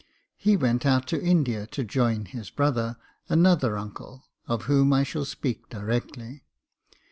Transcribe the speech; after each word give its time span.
He 0.35 0.57
went 0.57 0.83
out 0.83 1.05
to 1.09 1.21
India 1.21 1.67
to 1.67 1.83
join 1.83 2.25
his 2.25 2.49
brother, 2.49 2.97
another 3.29 3.77
uncle, 3.77 4.25
of 4.47 4.63
whom 4.63 4.91
I 4.93 5.03
shall 5.03 5.25
speak 5.25 5.69
directly. 5.69 6.41